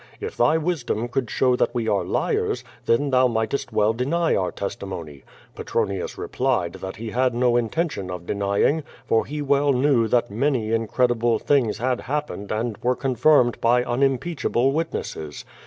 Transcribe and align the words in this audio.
If 0.19 0.35
thy 0.35 0.57
wisdom 0.57 1.07
could 1.09 1.29
show 1.29 1.55
that 1.55 1.75
we 1.75 1.87
are 1.87 2.03
liars, 2.03 2.63
tlien 2.87 3.11
thou 3.11 3.27
mightest 3.27 3.71
well 3.71 3.93
deny 3.93 4.35
our 4.35 4.51
tes 4.51 4.75
timony.' 4.75 5.21
Petronius 5.53 6.17
replied 6.17 6.73
that 6.81 6.95
he 6.95 7.11
had 7.11 7.35
no 7.35 7.55
intention 7.55 8.09
of 8.09 8.25
de 8.25 8.33
nying, 8.33 8.81
for 9.05 9.27
he 9.27 9.43
well 9.43 9.73
knew 9.73 10.07
that 10.07 10.31
many 10.31 10.71
incredible 10.71 11.37
things 11.37 11.77
had 11.77 12.01
hap 12.01 12.29
pened 12.29 12.49
and 12.49 12.79
were 12.79 12.95
confirmed 12.95 13.61
by 13.61 13.83
unimpeachable 13.83 14.71
witnesses. 14.71 15.45